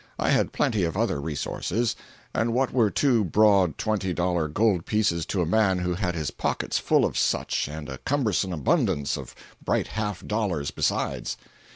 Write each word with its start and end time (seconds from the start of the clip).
I 0.17 0.31
had 0.31 0.51
plenty 0.51 0.83
of 0.83 0.97
other 0.97 1.21
resources, 1.21 1.95
and 2.33 2.55
what 2.55 2.73
were 2.73 2.89
two 2.89 3.23
broad 3.23 3.77
twenty 3.77 4.15
dollar 4.15 4.47
gold 4.47 4.87
pieces 4.87 5.27
to 5.27 5.43
a 5.43 5.45
man 5.45 5.77
who 5.77 5.93
had 5.93 6.15
his 6.15 6.31
pockets 6.31 6.79
full 6.79 7.05
of 7.05 7.15
such 7.15 7.67
and 7.67 7.87
a 7.87 7.99
cumbersome 7.99 8.51
abundance 8.51 9.15
of 9.15 9.35
bright 9.63 9.89
half 9.89 10.25
dollars 10.25 10.71
besides? 10.71 11.37